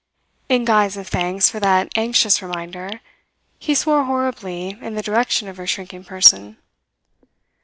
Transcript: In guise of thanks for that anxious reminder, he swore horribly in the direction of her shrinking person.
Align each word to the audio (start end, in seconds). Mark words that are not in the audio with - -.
In 0.49 0.65
guise 0.65 0.97
of 0.97 1.07
thanks 1.09 1.51
for 1.51 1.59
that 1.59 1.91
anxious 1.95 2.41
reminder, 2.41 3.01
he 3.59 3.75
swore 3.75 4.05
horribly 4.05 4.69
in 4.81 4.95
the 4.95 5.03
direction 5.03 5.47
of 5.47 5.57
her 5.57 5.67
shrinking 5.67 6.05
person. 6.05 6.57